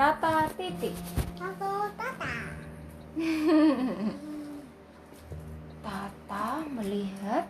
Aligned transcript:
Tata 0.00 0.48
Titi. 0.56 0.96
Aku 1.36 1.92
Tata. 1.92 2.32
Tata 5.84 6.46
melihat 6.72 7.44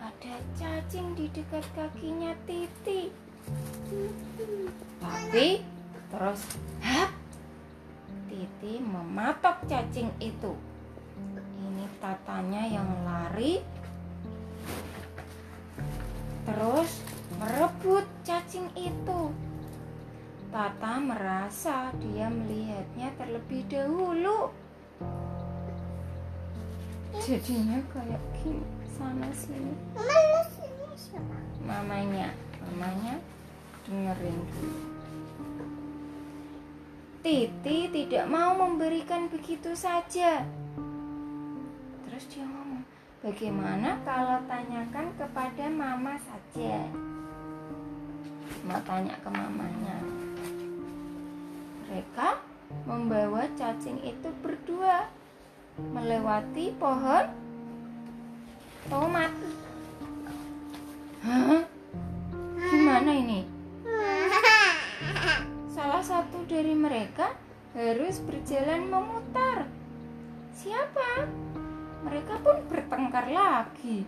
ada 0.00 0.34
cacing 0.56 1.12
di 1.12 1.28
dekat 1.28 1.60
kakinya 1.76 2.32
Titi. 2.48 3.12
Tapi 4.96 5.60
terus 6.08 6.40
hap 6.80 7.12
Titi 8.32 8.80
mematok 8.80 9.60
cacing 9.68 10.08
itu. 10.24 10.56
Ini 11.60 11.84
tatanya 12.00 12.64
yang 12.64 12.88
lari 13.04 13.60
terus 16.48 17.04
merebut 17.36 18.08
cacing 18.24 18.72
itu. 18.72 19.19
Tata 20.50 20.98
merasa 20.98 21.94
dia 22.02 22.26
melihatnya 22.26 23.14
terlebih 23.14 23.62
dahulu. 23.70 24.50
Jadinya 27.22 27.78
kayak 27.94 28.18
gini 28.42 28.66
sana 28.98 29.30
sini. 29.30 29.70
Mama 29.94 30.42
sini 30.50 30.90
siapa? 30.98 31.38
Mamanya, 31.62 32.34
mamanya 32.66 33.22
dengerin 33.86 34.38
dulu. 34.50 34.82
Titi 37.22 37.78
tidak 37.94 38.26
mau 38.26 38.50
memberikan 38.50 39.30
begitu 39.30 39.70
saja. 39.78 40.42
Terus 42.10 42.24
dia 42.26 42.42
ngomong, 42.42 42.82
bagaimana 43.22 44.02
kalau 44.02 44.42
tanyakan 44.50 45.14
kepada 45.14 45.70
mama 45.70 46.18
saja? 46.18 46.90
Mau 48.66 48.82
tanya 48.82 49.14
ke 49.22 49.30
mamanya. 49.30 50.29
Mereka 51.90 52.38
membawa 52.86 53.50
cacing 53.58 53.98
itu 54.06 54.30
berdua 54.38 55.10
melewati 55.90 56.70
pohon 56.78 57.26
tomat. 58.86 59.34
Hah? 61.26 61.66
Gimana 62.70 63.10
ini? 63.10 63.42
Salah 65.74 65.98
satu 66.06 66.46
dari 66.46 66.78
mereka 66.78 67.34
harus 67.74 68.22
berjalan 68.22 68.86
memutar. 68.86 69.66
Siapa? 70.54 71.26
Mereka 72.06 72.38
pun 72.38 72.70
bertengkar 72.70 73.26
lagi. 73.34 74.06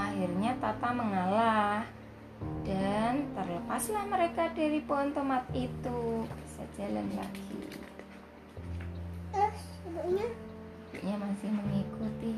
Akhirnya 0.00 0.56
Tata 0.56 0.90
mengalah 0.96 1.84
dan 2.66 3.26
terlepaslah 3.72 4.04
mereka 4.04 4.52
dari 4.52 4.84
pohon 4.84 5.16
tomat 5.16 5.48
itu. 5.56 6.28
Bisa 6.28 6.60
jalan 6.76 7.08
lagi. 7.16 7.56
Terus 9.32 9.64
ibunya 9.88 10.28
Ibunya 10.92 11.16
masih 11.16 11.48
mengikuti. 11.48 12.36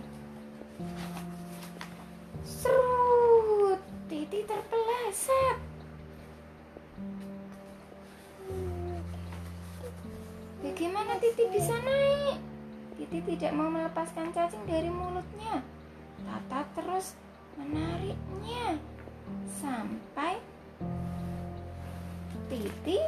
Serut, 2.46 3.82
Titi 4.06 4.46
terpeleset. 4.46 5.58
Bagaimana 10.62 11.18
Titi 11.18 11.44
bisa 11.50 11.74
naik? 11.82 12.38
Titi 12.94 13.18
tidak 13.34 13.58
mau 13.58 13.74
melepaskan 13.74 14.30
cacing 14.30 14.70
dari 14.70 14.86
mulutnya. 14.86 15.66
Tata 16.22 16.62
terus 16.78 17.18
menariknya 17.58 18.78
sampai 19.58 20.38
Titi 22.44 22.98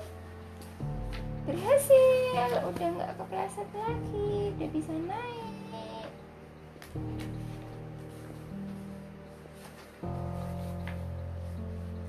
berhasil. 1.46 2.50
Udah 2.66 2.88
nggak 2.98 3.12
kepleset 3.20 3.68
lagi, 3.76 4.50
udah 4.56 4.68
bisa 4.74 4.94
naik. 5.06 6.08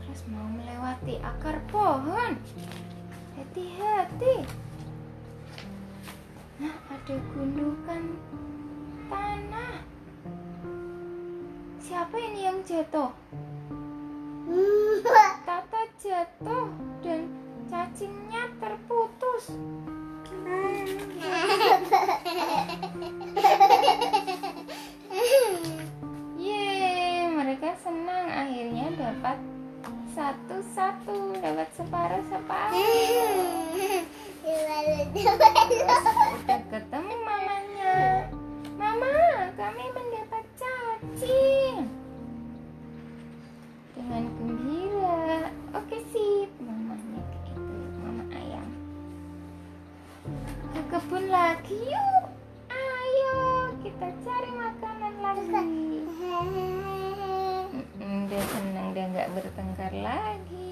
Terus 0.02 0.22
mau 0.31 0.47
melewati 0.50 1.22
akar 1.22 1.62
pohon. 1.69 2.34
Hati-hati. 3.38 4.35
Nah, 6.57 6.73
ada 6.90 7.16
gundukan 7.38 8.03
tanah. 9.13 9.78
Siapa 11.78 12.18
ini 12.18 12.50
yang 12.50 12.66
jatuh? 12.66 13.13
Dapat 29.28 29.44
satu-satu, 30.16 31.36
dapat 31.44 31.68
separuh-separuh. 31.76 32.80
Udah 36.32 36.62
ketemu 36.72 37.16
mamanya. 37.28 37.96
Mama, 38.80 39.52
kami 39.60 39.84
mendapat 39.92 40.48
cacing. 40.56 41.92
Dengan 44.00 44.24
gembira. 44.32 45.52
Oke 45.76 46.00
sip, 46.16 46.48
mamanya 46.64 47.20
kayak 47.28 47.52
itu, 47.52 47.80
mama 48.00 48.24
ayam. 48.32 48.70
Ke 50.72 50.82
kebun 50.88 51.28
lagi 51.28 51.76
yuk. 51.84 52.16
Nggak 59.17 59.33
bertengkar 59.33 59.94
lagi. 59.97 60.66